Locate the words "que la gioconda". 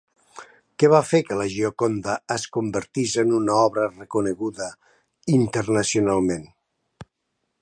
1.27-2.15